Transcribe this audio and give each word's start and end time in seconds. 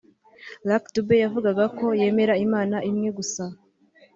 Lucky 0.67 0.89
Dube 0.95 1.15
yavugaga 1.23 1.65
ko 1.77 1.85
yemera 1.99 2.33
Imana 2.45 2.77
imwe 2.89 3.09
gusa 3.17 3.43